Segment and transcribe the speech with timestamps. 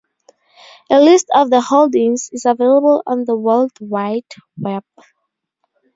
[0.89, 4.25] A list of the holdings is available on the World Wide
[4.57, 4.81] Web.